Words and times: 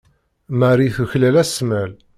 Marie 0.59 0.91
tuklal 0.95 1.35
asmal. 1.43 1.91